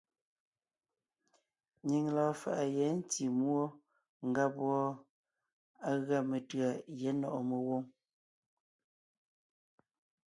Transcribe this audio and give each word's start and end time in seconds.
Nyìŋ 1.87 2.05
lɔɔn 2.15 2.35
faʼa 2.41 2.63
yɛ̌ 2.75 2.87
ntí 2.99 3.23
múɔ 3.39 3.63
ngáb 4.29 4.53
wɔ́ɔ, 4.67 4.87
á 5.87 5.91
gʉa 6.05 6.19
metʉ̌a 6.29 6.69
Gyɛ̌ 6.97 7.13
Nɔ̀ʼɔ 7.19 7.39
Megwǒŋ. 7.49 7.83